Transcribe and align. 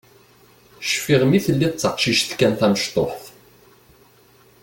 Cfiɣ 0.89 1.21
mi 1.25 1.39
telliḍ 1.45 1.73
d 1.75 1.79
taqcict 1.79 2.31
kan 2.39 2.53
tamecṭuḥt. 2.59 3.23